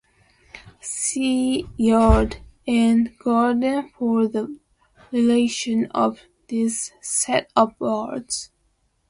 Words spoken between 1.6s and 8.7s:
yard and garden for the relation of this set of words.